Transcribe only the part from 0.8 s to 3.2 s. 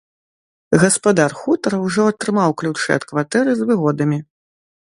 Гаспадар хутара ўжо атрымаў ключы ад